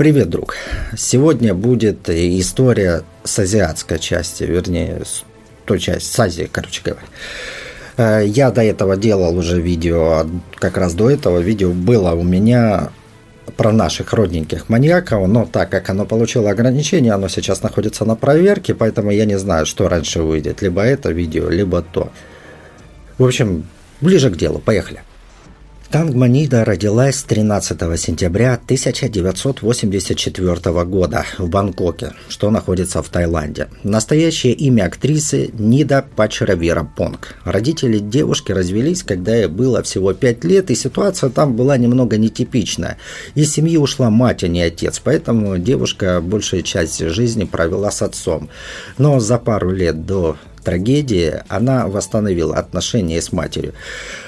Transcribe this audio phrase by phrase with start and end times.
[0.00, 0.56] Привет, друг.
[0.96, 5.24] Сегодня будет история с азиатской части, вернее, с
[5.66, 7.02] той части, с Азии, короче говоря.
[7.98, 12.92] Э, я до этого делал уже видео, как раз до этого видео было у меня
[13.58, 18.74] про наших родненьких маньяков, но так как оно получило ограничение, оно сейчас находится на проверке,
[18.74, 22.10] поэтому я не знаю, что раньше выйдет, либо это видео, либо то.
[23.18, 23.66] В общем,
[24.00, 25.02] ближе к делу, поехали.
[25.90, 33.66] Тангманида родилась 13 сентября 1984 года в Бангкоке, что находится в Таиланде.
[33.82, 37.34] Настоящее имя актрисы Нида Пачаравира Понг.
[37.42, 42.96] Родители девушки развелись, когда ей было всего 5 лет, и ситуация там была немного нетипичная.
[43.34, 48.48] Из семьи ушла мать, а не отец, поэтому девушка большую часть жизни провела с отцом.
[48.96, 53.74] Но за пару лет до трагедии она восстановила отношения с матерью.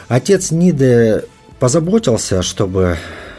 [0.08, 1.22] Отец Ниды
[1.62, 2.96] позаботился, чтобы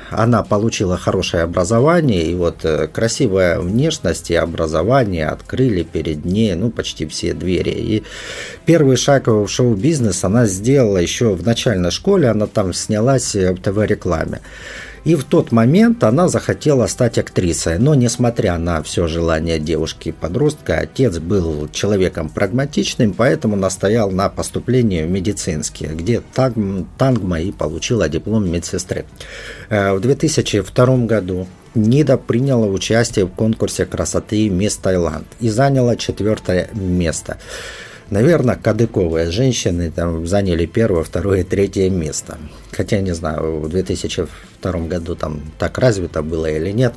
[0.10, 6.72] она получила хорошее образование, и вот э, красивая внешность и образование открыли перед ней, ну,
[6.72, 7.72] почти все двери.
[7.72, 8.04] И
[8.66, 14.40] первый шаг в шоу-бизнес она сделала еще в начальной школе, она там снялась в ТВ-рекламе.
[15.04, 17.78] И в тот момент она захотела стать актрисой.
[17.78, 25.10] Но несмотря на все желание девушки-подростка, отец был человеком прагматичным, поэтому настоял на поступлении в
[25.10, 26.22] медицинский, где
[26.98, 29.06] Тангма и получила диплом медсестры.
[29.70, 36.70] Э, в 2002 году Нида приняла участие в конкурсе красоты «Мисс Таиланд» и заняла четвертое
[36.74, 37.38] место.
[38.14, 42.38] Наверное, кадыковые женщины там заняли первое, второе, третье место.
[42.72, 46.94] Хотя, не знаю, в 2002 году там так развито было или нет.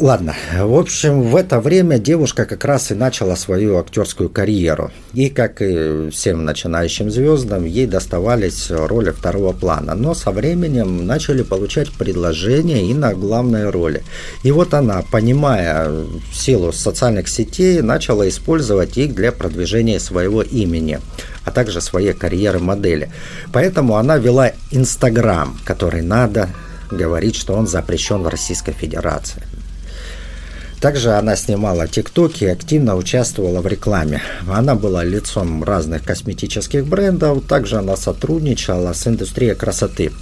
[0.00, 4.90] Ладно, в общем, в это время девушка как раз и начала свою актерскую карьеру.
[5.12, 9.94] И, как и всем начинающим звездам, ей доставались роли второго плана.
[9.94, 14.02] Но со временем начали получать предложения и на главные роли.
[14.42, 15.92] И вот она, понимая
[16.32, 20.98] силу социальных сетей, начала использовать их для продвижения своего имени
[21.44, 23.10] а также своей карьеры модели.
[23.52, 26.48] Поэтому она вела Инстаграм, который надо
[26.90, 29.42] говорить, что он запрещен в Российской Федерации.
[30.84, 34.20] Также она снимала тиктоки и активно участвовала в рекламе.
[34.46, 40.12] Она была лицом разных косметических брендов, также она сотрудничала с индустрией красоты.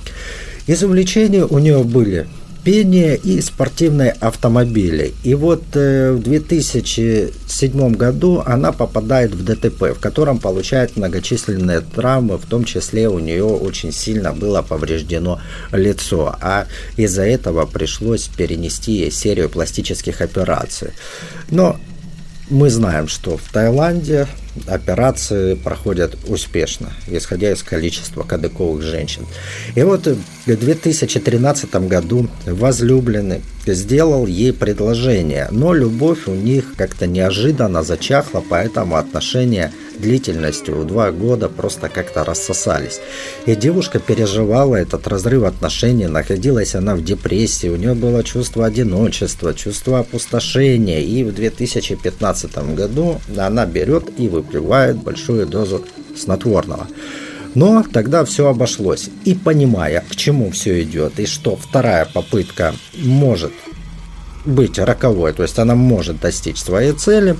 [0.68, 2.28] Из увлечений у нее были
[2.64, 5.14] пение и спортивные автомобили.
[5.24, 12.38] И вот э, в 2007 году она попадает в ДТП, в котором получает многочисленные травмы,
[12.38, 15.40] в том числе у нее очень сильно было повреждено
[15.72, 20.90] лицо, а из-за этого пришлось перенести ей серию пластических операций.
[21.50, 21.78] Но
[22.52, 24.26] мы знаем, что в Таиланде
[24.66, 29.26] операции проходят успешно, исходя из количества кадыковых женщин.
[29.74, 37.82] И вот в 2013 году возлюбленный сделал ей предложение, но любовь у них как-то неожиданно
[37.82, 43.00] зачахла, поэтому отношения длительностью в два года просто как-то рассосались.
[43.47, 49.54] И девушка переживала этот разрыв отношений, находилась она в депрессии, у нее было чувство одиночества,
[49.54, 55.84] чувство опустошения, и в 2015 году она берет и выпивает большую дозу
[56.16, 56.88] снотворного.
[57.54, 59.10] Но тогда все обошлось.
[59.25, 63.52] И понимая, к чему все идет, и что вторая попытка может
[64.44, 67.36] быть роковой, то есть она может достичь своей цели,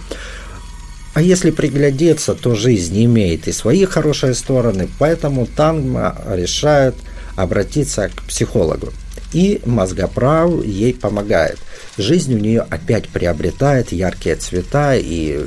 [1.15, 6.95] а если приглядеться, то жизнь имеет и свои хорошие стороны, поэтому Тангма решает
[7.37, 8.93] обратиться к психологу.
[9.33, 11.59] И мозгоправ ей помогает.
[11.97, 15.41] Жизнь у нее опять приобретает яркие цвета и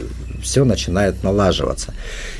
[0.45, 1.93] все начинает налаживаться.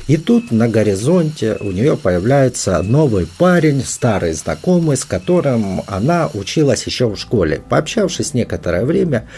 [0.06, 6.86] И тут на горизонте у нее появляется новый парень, старый знакомый, с которым она училась
[6.86, 7.60] еще в школе.
[7.68, 9.28] Пообщавшись некоторое время,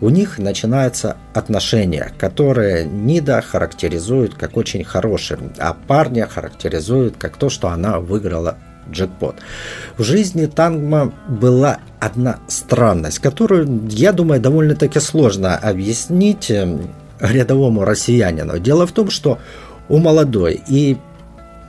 [0.00, 7.48] у них начинаются отношения, которые Нида характеризует как очень хорошие, а парня характеризует как то,
[7.48, 8.58] что она выиграла
[8.90, 9.36] джекпот.
[9.96, 16.90] В жизни Тангма была одна странность, которую, я думаю, довольно-таки сложно объяснить эм,
[17.20, 18.58] рядовому россиянину.
[18.58, 19.38] Дело в том, что
[19.88, 20.96] у молодой и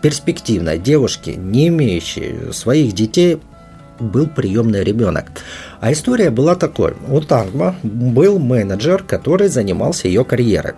[0.02, 3.40] перспективной девушки, не имеющей своих детей,
[4.00, 5.32] был приемный ребенок.
[5.80, 6.94] А история была такой.
[7.08, 10.74] У Тангма был менеджер, который занимался ее карьерой.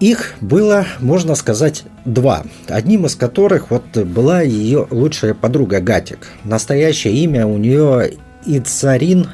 [0.00, 2.42] Их было, можно сказать, два.
[2.68, 6.28] Одним из которых вот была ее лучшая подруга Гатик.
[6.44, 8.14] Настоящее имя у нее
[8.44, 9.28] Ицарин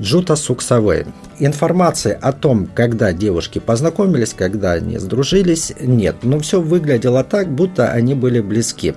[0.00, 1.06] Джута Суксавей.
[1.38, 6.16] Информации о том, когда девушки познакомились, когда они сдружились, нет.
[6.22, 8.94] Но все выглядело так, будто они были близки.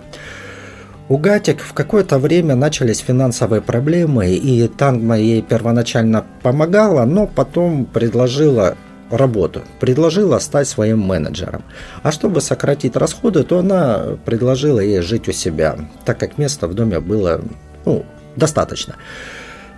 [1.10, 7.86] У Гатик в какое-то время начались финансовые проблемы, и Тангма ей первоначально помогала, но потом
[7.86, 8.78] предложила
[9.10, 11.64] работу, предложила стать своим менеджером.
[12.04, 16.76] А чтобы сократить расходы, то она предложила ей жить у себя, так как места в
[16.76, 17.42] доме было
[17.86, 18.96] ну, достаточно.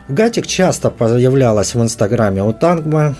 [0.10, 3.16] Гатик часто появлялась в инстаграме у Тангма,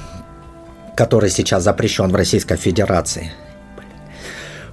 [0.98, 3.32] который сейчас запрещен в Российской Федерации.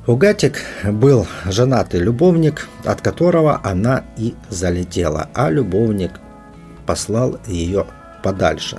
[0.08, 6.12] У Гатик был женатый любовник, от которого она и залетела, а любовник
[6.86, 7.84] послал ее
[8.22, 8.78] подальше.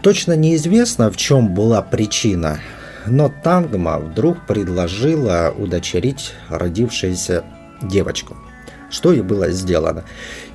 [0.00, 2.60] Точно неизвестно, в чем была причина,
[3.06, 7.42] но Тангма вдруг предложила удочерить родившуюся
[7.82, 8.36] девочку–
[8.92, 10.04] что и было сделано.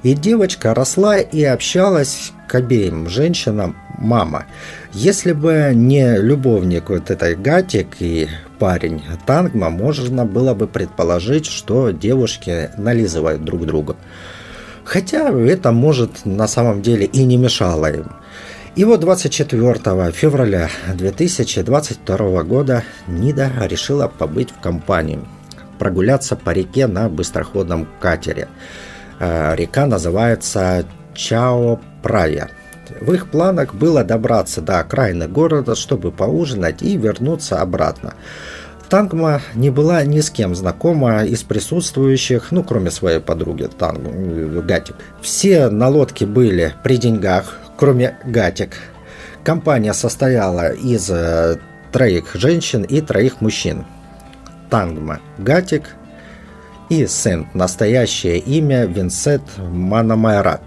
[0.03, 4.45] И девочка росла и общалась к обеим женщинам мама.
[4.93, 11.91] Если бы не любовник вот этой Гатик и парень Тангма, можно было бы предположить, что
[11.91, 13.95] девушки нализывают друг другу.
[14.83, 18.11] Хотя это может на самом деле и не мешало им.
[18.75, 25.19] И вот 24 февраля 2022 года Нида решила побыть в компании–
[25.77, 28.47] прогуляться по реке на быстроходном катере.
[29.19, 32.49] Э, река называется Чао-Прая.
[32.99, 38.13] В их планах было добраться до окраины города, чтобы поужинать и вернуться обратно.
[38.89, 44.61] Тангма не была ни с кем знакома из присутствующих, ну, кроме своей подруги Тангма, э,
[44.65, 44.95] Гатик.
[45.21, 48.77] Все на лодке были при деньгах, кроме Гатик.
[49.43, 51.57] Компания состояла из э,
[51.91, 53.85] троих женщин и троих мужчин.
[54.69, 55.95] Тангма Гатик
[56.89, 60.61] и Сент, настоящее имя Винсет Манамайрат.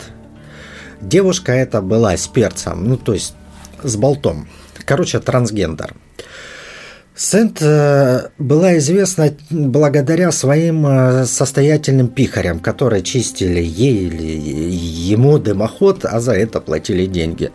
[1.01, 3.35] Девушка эта была с перцем, ну то есть
[3.83, 4.49] с болтом.
[4.85, 5.95] Короче, трансгендер.
[7.15, 16.07] Сент э, была известна благодаря своим э, состоятельным пихарям, которые чистили ей или ему дымоход,
[16.07, 17.51] а за это платили деньги.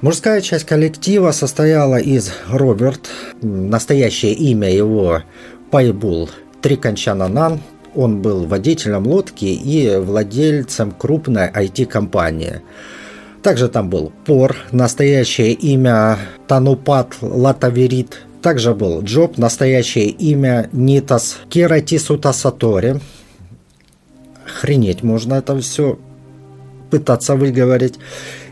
[0.00, 3.08] Мужская часть коллектива состояла из Роберт,
[3.42, 5.22] настоящее имя его
[5.70, 6.30] Пайбул
[6.62, 7.60] Триканчананан.
[7.96, 12.60] Он был водителем лодки и владельцем крупной IT-компании.
[13.42, 18.22] Также там был Пор, настоящее имя Танупат Латаверит.
[18.42, 23.00] Также был Джоб, настоящее имя Нитас Кератисута Сатори.
[24.44, 25.98] Хренеть можно это все
[26.90, 27.94] пытаться выговорить.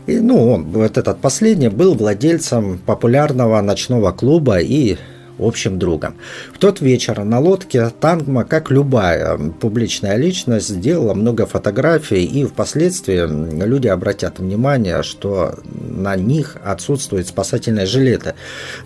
[0.07, 4.97] И, ну, он, вот этот последний, был владельцем популярного ночного клуба и
[5.39, 6.15] общим другом.
[6.53, 13.25] В тот вечер на лодке Тангма, как любая публичная личность, сделала много фотографий, и впоследствии
[13.65, 18.35] люди обратят внимание, что на них отсутствуют спасательные жилеты.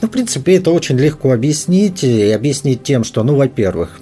[0.02, 4.00] Ну, в принципе, это очень легко объяснить, и объяснить тем, что, ну, во-первых,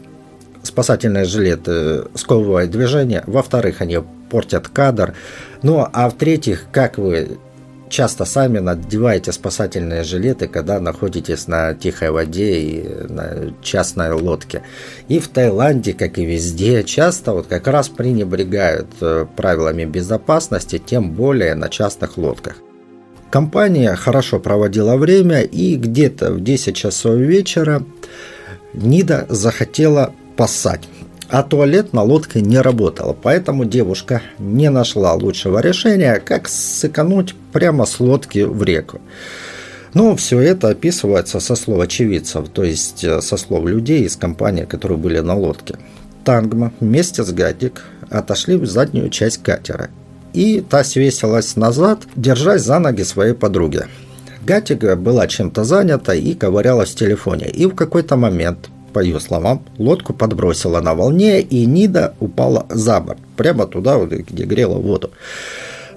[0.64, 5.14] спасательные жилеты сковывают движение, во-вторых, они портят кадр,
[5.64, 7.38] ну, а в-третьих, как вы
[7.90, 14.64] часто сами надеваете спасательные жилеты, когда находитесь на тихой воде и на частной лодке.
[15.08, 21.12] И в Таиланде, как и везде, часто вот как раз пренебрегают э, правилами безопасности, тем
[21.12, 22.58] более на частных лодках.
[23.30, 27.84] Компания хорошо проводила время, и где-то в 10 часов вечера
[28.74, 30.88] Нида захотела поссать
[31.30, 37.86] а туалет на лодке не работал, поэтому девушка не нашла лучшего решения, как сэкономить прямо
[37.86, 39.02] с лодки в реку.
[39.94, 44.66] Но все это описывается со слов очевидцев, то есть э, со слов людей из компании,
[44.66, 45.76] которые были на лодке.
[46.24, 49.90] Тангма вместе с Гатик отошли в заднюю часть катера,
[50.34, 53.84] и та свесилась назад, держась за ноги своей подруги.
[54.46, 59.62] Гатига была чем-то занята и ковырялась в телефоне, и в какой-то момент по ее словам,
[59.78, 65.12] лодку подбросила на волне, и Нида упала за борт, прямо туда, где грела воду.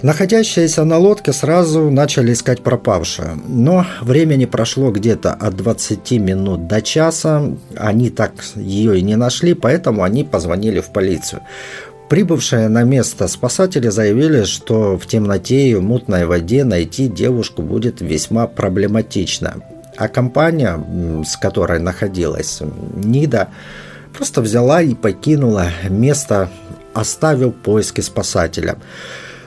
[0.02, 6.82] Находящиеся на лодке сразу начали искать пропавшую, но времени прошло где-то от 20 минут до
[6.82, 7.42] часа,
[7.74, 11.40] они так ее и не нашли, поэтому они позвонили в полицию.
[12.10, 18.46] Прибывшие на место спасатели заявили, что в темноте и мутной воде найти девушку будет весьма
[18.46, 19.62] проблематично.
[20.00, 20.82] А компания,
[21.26, 22.62] с которой находилась
[22.94, 23.48] НИДа,
[24.16, 26.48] просто взяла и покинула место,
[26.94, 28.78] оставив поиски спасателя.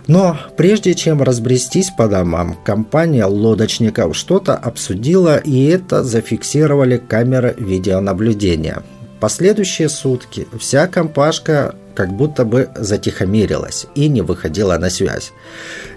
[0.05, 8.83] Но прежде чем разбрестись по домам, компания лодочников что-то обсудила, и это зафиксировали камеры видеонаблюдения.
[9.19, 15.31] Последующие сутки вся компашка как будто бы затихомирилась и не выходила на связь.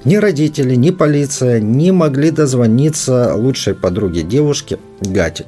[0.04, 5.46] Ни родители, ни полиция не могли дозвониться лучшей подруге девушки Гатик.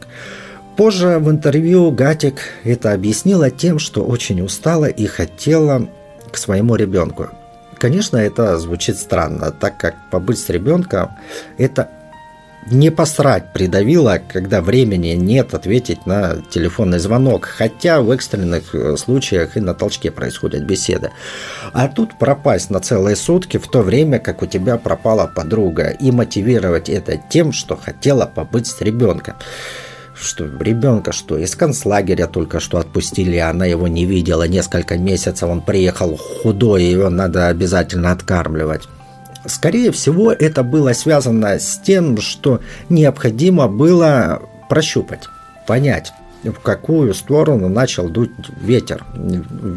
[0.76, 5.88] Позже в интервью Гатик это объяснила тем, что очень устала и хотела
[6.30, 7.28] к своему ребенку.
[7.78, 11.10] Конечно, это звучит странно, так как побыть с ребенком–
[11.58, 11.88] это
[12.70, 19.56] не посрать придавило, когда времени нет ответить на телефонный звонок, хотя в экстренных э, случаях
[19.56, 21.10] и на толчке происходят беседы.
[21.72, 26.10] А тут пропасть на целые сутки в то время, как у тебя пропала подруга, и
[26.10, 29.34] мотивировать это тем, что хотела побыть с ребенком
[30.20, 35.60] что ребенка, что из концлагеря только что отпустили, она его не видела несколько месяцев, он
[35.60, 38.88] приехал худой, его надо обязательно откармливать.
[39.48, 45.28] Скорее всего, это было связано с тем, что необходимо было прощупать,
[45.66, 46.12] понять,
[46.44, 49.04] в какую сторону начал дуть ветер.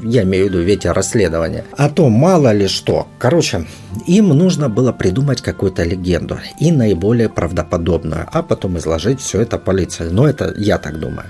[0.04, 1.66] Я имею в виду ветер расследования.
[1.76, 3.08] А то мало ли что.
[3.18, 3.66] Короче,
[4.06, 10.10] им нужно было придумать какую-то легенду и наиболее правдоподобную, а потом изложить все это полиции.
[10.10, 11.28] Но это я так думаю.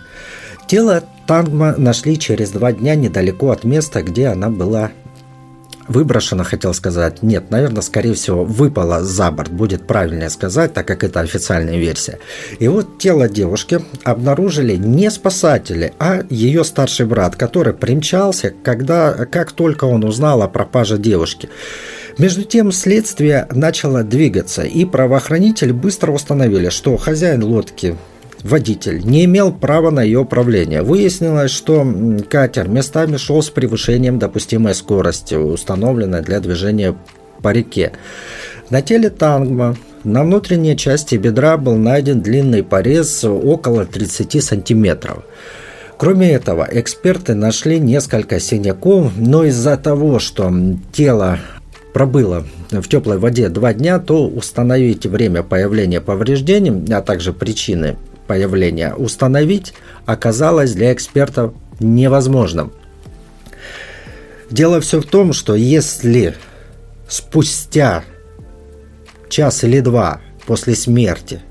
[0.67, 4.91] Тело Тангма нашли через два дня недалеко от места, где она была
[5.91, 7.21] выброшена, хотел сказать.
[7.21, 12.19] Нет, наверное, скорее всего, выпала за борт, будет правильнее сказать, так как это официальная версия.
[12.59, 19.51] И вот тело девушки обнаружили не спасатели, а ее старший брат, который примчался, когда, как
[19.51, 21.49] только он узнал о пропаже девушки.
[22.17, 27.97] Между тем следствие начало двигаться, и правоохранители быстро установили, что хозяин лодки
[28.43, 30.81] водитель не имел права на ее управление.
[30.81, 31.85] Выяснилось, что
[32.29, 36.95] катер местами шел с превышением допустимой скорости, установленной для движения
[37.41, 37.93] по реке.
[38.69, 45.23] На теле Тангма на внутренней части бедра был найден длинный порез около 30 сантиметров.
[45.97, 50.51] Кроме этого, эксперты нашли несколько синяков, но из-за того, что
[50.91, 51.37] тело
[51.93, 57.97] пробыло в теплой воде два дня, то установить время появления повреждений, а также причины
[58.31, 59.73] появления установить
[60.05, 62.71] оказалось для экспертов невозможным.
[64.49, 66.35] Дело все в том, что если
[67.09, 68.05] спустя
[69.27, 71.41] час или два после смерти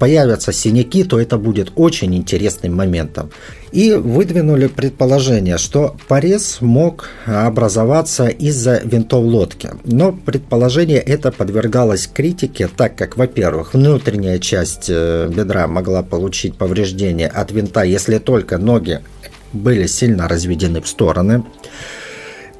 [0.00, 3.30] появятся синяки, то это будет очень интересным моментом.
[3.70, 9.70] И выдвинули предположение, что порез мог образоваться из-за винтов лодки.
[9.84, 17.28] Но предположение это подвергалось критике, так как, во-первых, внутренняя часть э, бедра могла получить повреждение
[17.28, 19.00] от винта, если только ноги
[19.52, 21.44] были сильно разведены в стороны.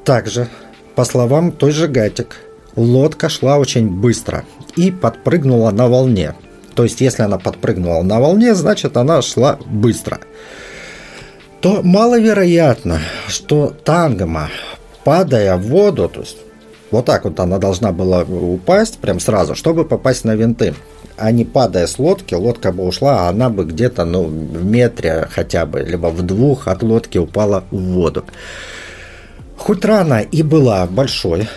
[0.05, 0.47] Также,
[0.95, 2.37] по словам той же Гатик,
[2.75, 4.45] лодка шла очень быстро
[4.75, 6.35] и подпрыгнула на волне.
[6.75, 10.19] То есть, если она подпрыгнула на волне, значит, она шла быстро.
[11.59, 14.49] То маловероятно, что тангома,
[15.03, 16.37] падая в воду, то есть
[16.91, 20.75] вот так вот она должна была упасть прям сразу, чтобы попасть на винты.
[21.17, 25.27] А не падая с лодки, лодка бы ушла, а она бы где-то ну, в метре
[25.29, 28.25] хотя бы, либо в двух от лодки упала в воду.
[29.61, 31.47] Хоть рана и была большой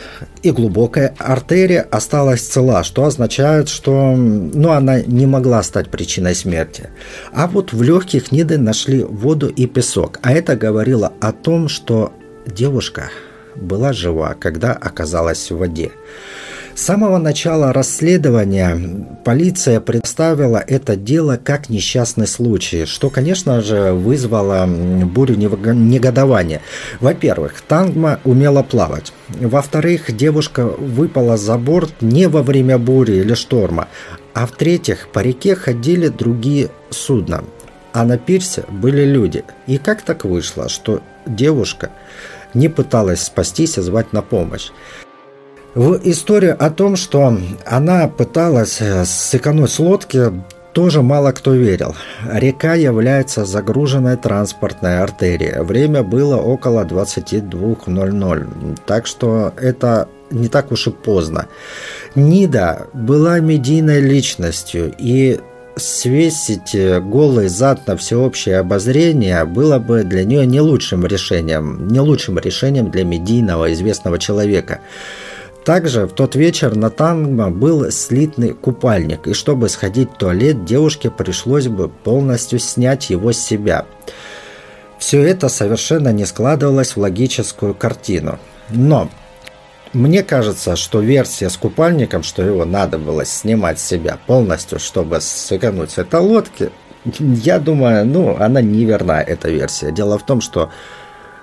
[0.43, 6.91] и глубокая, артерия осталась цела, что означает, что ну, она не могла стать причиной смерти.
[7.33, 12.13] А вот в легких Ниды нашли воду и песок, а это говорило о том, что
[12.45, 13.09] девушка
[13.57, 15.91] была жива, когда оказалась в воде.
[16.75, 24.67] С самого начала расследования полиция представила это дело как несчастный случай, что, конечно же, вызвало
[24.67, 26.63] бурю негодования.
[27.01, 29.13] Во-первых, Тангма умела плавать.
[29.29, 33.87] Во-вторых, девушка выпала за борт не во время бури или шторма.
[34.35, 37.45] А в-третьих, по реке ходили другие судна.
[37.93, 39.45] А на пирсе были люди.
[39.69, 41.91] И как так вышло, что девушка
[42.53, 44.71] не пыталась спастись и звать на помощь?
[45.75, 50.31] В историю о том, что она пыталась э, сэкономить с лодки,
[50.73, 51.97] тоже мало кто верил.
[52.31, 55.65] Река является загруженной транспортной артерией.
[55.65, 61.47] Время было около 22.00, так что это не так уж и поздно.
[62.15, 65.41] Нида была медийной личностью, и
[65.77, 71.99] свесить э, голый зад на всеобщее обозрение было бы для нее не лучшим решением, не
[71.99, 74.79] лучшим решением для медийного известного человека.
[75.65, 81.11] Также в тот вечер на Танго был слитный купальник, и чтобы сходить в туалет, девушке
[81.11, 83.87] пришлось бы полностью снять его с себя.
[84.99, 88.39] Все это совершенно не складывалось в логическую картину.
[88.69, 89.09] Но
[89.95, 95.23] мне кажется, что версия с купальником, что его надо было снимать с себя полностью, чтобы
[95.23, 96.71] сэкономить с этой лодки,
[97.19, 99.93] я думаю, ну, она неверна, эта версия.
[99.93, 100.71] Дело в том, что,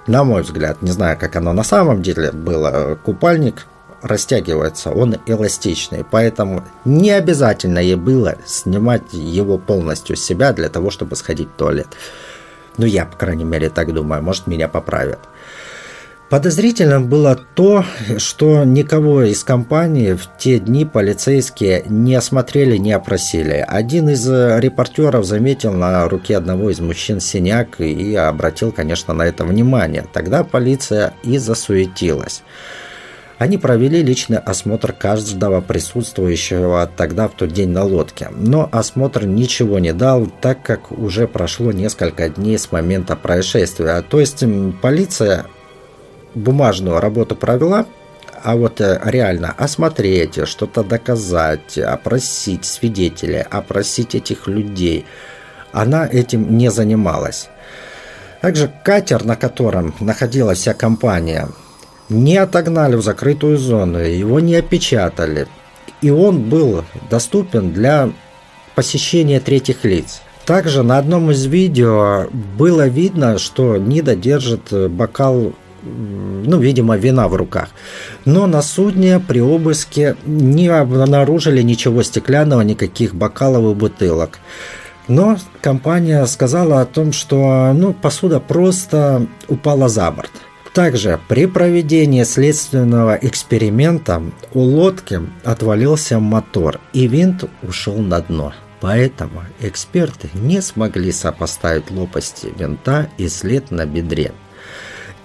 [0.06, 3.68] на мой взгляд, не знаю, как оно на самом деле было, купальник
[4.02, 10.90] растягивается, он эластичный, поэтому не обязательно ей было снимать его полностью с себя для того,
[10.90, 11.88] чтобы сходить в туалет.
[12.78, 15.20] Ну, я, по крайней мере, так думаю, может, меня поправят.
[16.32, 17.84] Подозрительным было то,
[18.18, 23.66] что никого из компании в те дни полицейские не осмотрели, не опросили.
[23.68, 29.44] Один из репортеров заметил на руке одного из мужчин синяк и обратил, конечно, на это
[29.44, 30.06] внимание.
[30.14, 32.44] Тогда полиция и засуетилась.
[33.42, 38.30] Они провели личный осмотр каждого присутствующего тогда в тот день на лодке.
[38.30, 44.04] Но осмотр ничего не дал, так как уже прошло несколько дней с момента происшествия.
[44.04, 44.44] То есть
[44.80, 45.48] полиция
[46.36, 47.88] бумажную работу провела,
[48.44, 55.08] а вот э, реально осмотреть, что-то доказать, опросить свидетелей, опросить этих людей,
[55.72, 57.50] она этим не занималась.
[58.42, 61.48] Также катер, на котором находилась вся компания,
[62.12, 65.48] не отогнали в закрытую зону, его не опечатали.
[66.02, 68.10] И он был доступен для
[68.76, 70.22] посещения третьих лиц.
[70.46, 72.28] Также на одном из видео
[72.58, 75.54] было видно, что Нида держит бокал
[75.84, 77.70] ну, видимо, вина в руках.
[78.26, 84.38] Но на судне при обыске не обнаружили ничего стеклянного, никаких бокалов и бутылок.
[85.08, 90.32] Но компания сказала о том, что ну, посуда просто упала за борт.
[90.74, 94.24] Также при проведении следственного эксперимента
[94.54, 98.54] у лодки отвалился мотор и винт ушел на дно.
[98.80, 104.32] Поэтому эксперты не смогли сопоставить лопасти винта и след на бедре.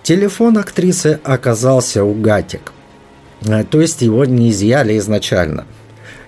[0.02, 2.72] Телефон актрисы оказался у Гатик.
[3.46, 5.64] Э, то есть его не изъяли изначально.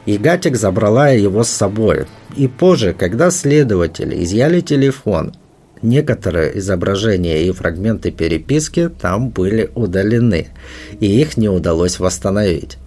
[0.06, 2.06] И Гатик забрала его с собой.
[2.36, 5.34] И позже, когда следователи изъяли телефон,
[5.82, 10.48] некоторые изображения и фрагменты переписки там были удалены,
[11.00, 12.78] и их не удалось восстановить.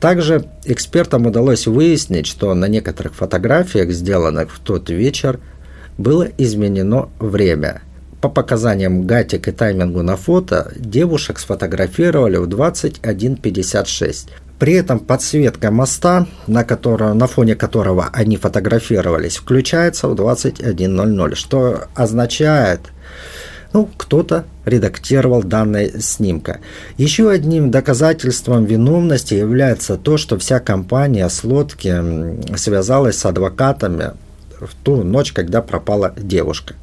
[0.00, 5.40] Также экспертам удалось выяснить, что на некоторых фотографиях, сделанных в тот вечер,
[5.98, 7.82] было изменено время–
[8.20, 14.30] по показаниям Гатик и таймингу на фото, девушек сфотографировали в 21.56.
[14.58, 21.88] При этом подсветка моста, на, которого, на фоне которого они фотографировались, включается в 21.00, что
[21.94, 22.80] означает,
[23.74, 26.60] ну, кто-то редактировал данные снимка.
[26.96, 34.12] Еще одним доказательством виновности является то, что вся компания с лодки связалась с адвокатами
[34.58, 36.74] в ту ночь, когда пропала девушка.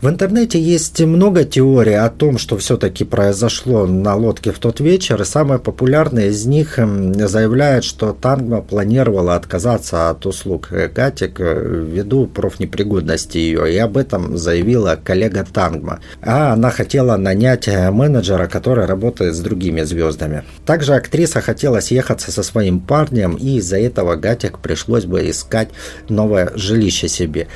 [0.00, 5.20] В интернете есть много теорий о том, что все-таки произошло на лодке в тот вечер,
[5.20, 11.84] и самая популярная из них эм, заявляет, что Тангма планировала отказаться от услуг Гатик э,
[11.90, 15.98] ввиду профнепригодности ее, и об этом заявила коллега Тангма.
[16.22, 20.44] А она хотела нанять э, менеджера, который работает с другими звездами.
[20.64, 25.70] Также актриса хотела съехаться со своим парнем, и из-за этого Гатик пришлось бы искать
[26.08, 27.48] новое жилище себе.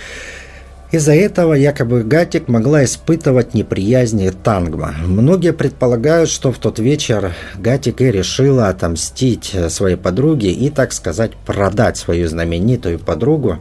[0.92, 4.94] Из-за этого якобы Гатик могла испытывать неприязнь Тангма.
[5.06, 11.32] Многие предполагают, что в тот вечер Гатик и решила отомстить своей подруге и, так сказать,
[11.46, 13.56] продать свою знаменитую подругу,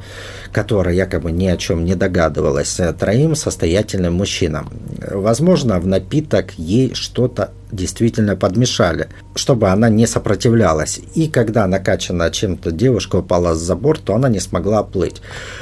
[0.52, 4.70] которая якобы ни о чем не догадывалась, троим состоятельным мужчинам.
[5.10, 11.00] Возможно, в напиток ей что-то действительно подмешали, чтобы она не сопротивлялась.
[11.16, 15.22] И когда накачанная чем-то девушка упала за борт, то она не смогла плыть.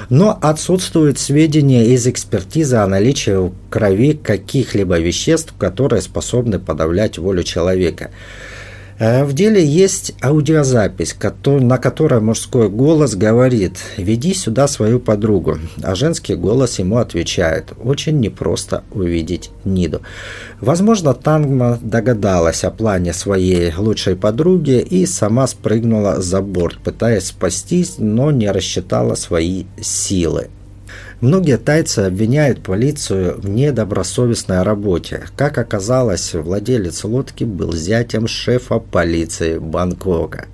[0.10, 7.44] Но отсутствуют сведения из экспертизы о наличии в крови каких-либо веществ, которые способны подавлять волю
[7.44, 8.12] человека.
[9.00, 15.96] Э, в деле есть аудиозапись, на которой мужской голос говорит «Веди сюда свою подругу», а
[15.96, 20.02] женский голос ему отвечает «Очень непросто увидеть Ниду».
[20.60, 27.96] Возможно, Тангма догадалась о плане своей лучшей подруги и сама спрыгнула за борт, пытаясь спастись,
[28.00, 30.50] но не рассчитала свои силы.
[31.22, 35.24] Многие тайцы обвиняют полицию в недобросовестной работе.
[35.36, 40.46] Как оказалось, владелец лодки был зятем шефа полиции Бангкока.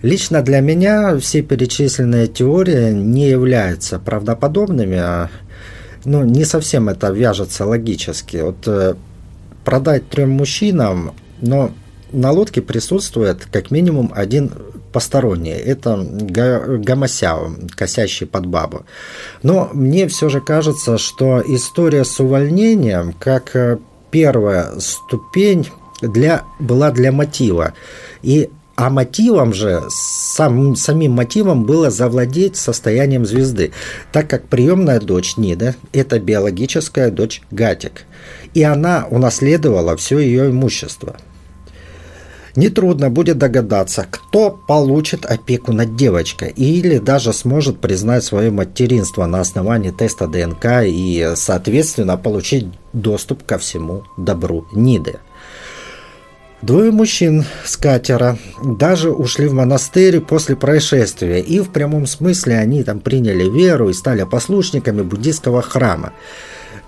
[0.00, 5.28] Лично для меня все перечисленные теории не являются правдоподобными, а
[6.06, 8.38] ну, не совсем это вяжется логически.
[8.38, 8.94] Вот э,
[9.64, 11.12] продать трем мужчинам,
[11.42, 11.72] но
[12.10, 14.50] на лодке присутствует как минимум один
[14.92, 15.58] посторонние.
[15.58, 18.84] Это гомосяо, косящий под бабу.
[19.42, 23.78] Но мне все же кажется, что история с увольнением, как э,
[24.10, 25.68] первая ступень,
[26.02, 27.74] для, была для мотива.
[28.22, 33.72] И а мотивом же, сам, самим мотивом было завладеть состоянием звезды,
[34.12, 38.04] так как приемная дочь Нида– это биологическая дочь Гатик,
[38.54, 41.16] и она унаследовала все ее имущество–
[42.54, 49.40] Нетрудно будет догадаться, кто получит опеку над девочкой или даже сможет признать свое материнство на
[49.40, 55.18] основании теста ДНК и, соответственно, получить доступ ко всему добру Ниды.
[56.60, 62.84] Двое мужчин с катера даже ушли в монастырь после происшествия, и в прямом смысле они
[62.84, 66.12] там приняли веру и стали послушниками буддийского храма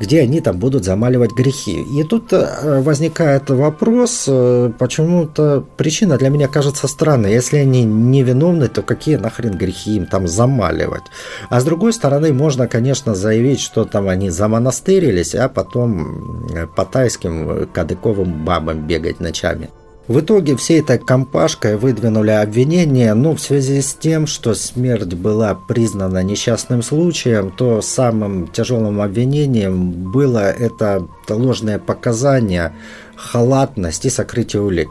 [0.00, 1.82] где они там будут замаливать грехи.
[1.82, 7.32] И тут э, возникает вопрос, э, почему-то причина для меня кажется странной.
[7.32, 11.04] Если они невиновны, то какие нахрен грехи им там замаливать?
[11.48, 16.84] А с другой стороны, можно, конечно, заявить, что там они замонастырились, а потом э, по
[16.84, 19.70] тайским кадыковым бабам бегать ночами.
[20.06, 25.54] В итоге всей этой компашкой выдвинули обвинение, но в связи с тем, что смерть была
[25.54, 32.74] признана несчастным случаем, то самым тяжелым обвинением было это ложное показание,
[33.16, 34.88] халатность и сокрытие улик.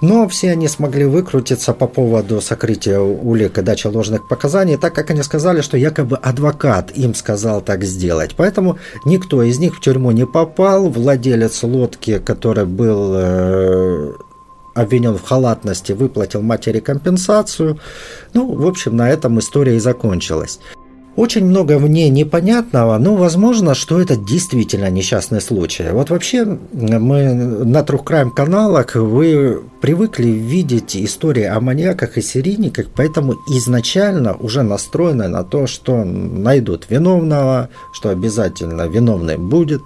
[0.00, 5.10] Но все они смогли выкрутиться по поводу сокрытия улик и дачи ложных показаний, так как
[5.10, 8.36] они сказали, что якобы адвокат им сказал так сделать.
[8.36, 10.90] Поэтому никто из них в тюрьму не попал.
[10.90, 14.12] Владелец лодки, который был э,
[14.74, 17.78] обвинен в халатности, выплатил матери компенсацию.
[18.32, 20.60] Ну, в общем, на этом история и закончилась.
[21.16, 25.90] Очень много в ней непонятного, но возможно, что это действительно несчастный случай.
[25.92, 32.86] Вот вообще мы на True Crime каналах вы привыкли видеть истории о маньяках и серийниках,
[32.92, 39.82] поэтому изначально уже настроены на то, что найдут виновного, что обязательно виновный будет,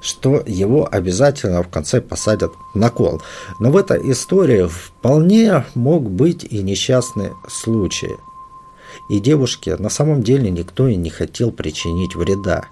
[0.00, 3.20] что его обязательно в конце посадят на кол.
[3.58, 8.12] Но в этой истории вполне мог быть и несчастный случай–
[9.08, 12.64] и девушке на самом деле никто и не хотел причинить вреда.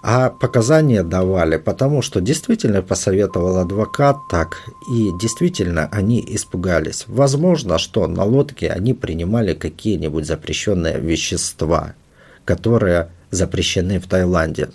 [0.00, 4.62] А показания давали, потому что действительно посоветовал адвокат так,
[4.92, 7.04] и действительно они испугались.
[7.08, 11.94] Возможно, что на лодке они принимали какие-нибудь запрещенные вещества,
[12.44, 14.68] которые запрещены в Таиланде.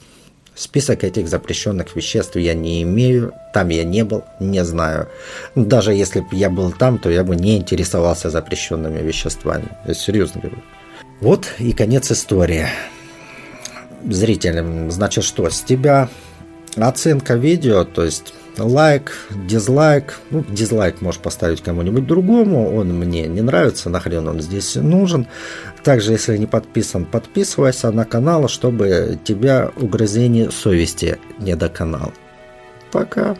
[0.55, 5.07] Список этих запрещенных веществ я не имею, там я не был, не знаю.
[5.55, 9.69] Даже если бы я был там, то я бы не интересовался запрещенными веществами.
[9.87, 10.61] Я серьезно говорю.
[11.23, 12.67] Вот и конец истории.
[14.03, 16.09] Зрителям, значит, что с тебя
[16.75, 19.13] оценка видео, то есть лайк,
[19.47, 20.19] дизлайк.
[20.31, 25.27] Ну, дизлайк можешь поставить кому-нибудь другому, он мне не нравится, нахрен он здесь нужен.
[25.85, 32.11] Также, если не подписан, подписывайся на канал, чтобы тебя угрызение совести не до канала.
[32.91, 33.37] Пока.